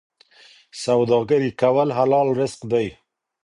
سوداګري 0.83 1.51
کول 1.61 1.89
حلال 1.97 2.27
رزق 2.39 2.61
دی. 2.71 2.87